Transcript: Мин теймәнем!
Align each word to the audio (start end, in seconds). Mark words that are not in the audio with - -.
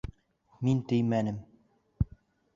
Мин 0.69 0.79
теймәнем! 0.93 1.39